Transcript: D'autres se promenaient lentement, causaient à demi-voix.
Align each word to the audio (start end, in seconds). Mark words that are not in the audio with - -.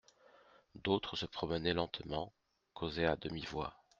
D'autres 0.73 1.15
se 1.15 1.27
promenaient 1.27 1.75
lentement, 1.75 2.33
causaient 2.73 3.05
à 3.05 3.15
demi-voix. 3.17 3.83